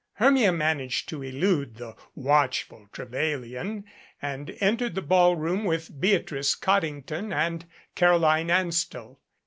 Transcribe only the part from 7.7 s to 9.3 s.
Caroline Anstell.